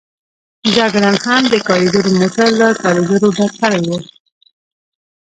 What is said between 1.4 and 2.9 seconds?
د کاریګرو موټر له